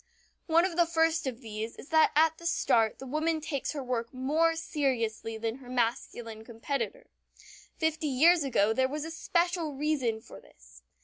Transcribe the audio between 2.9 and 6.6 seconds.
the woman takes her work more seriously than her masculine